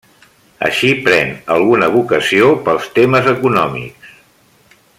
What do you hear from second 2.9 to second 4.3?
temes econòmics.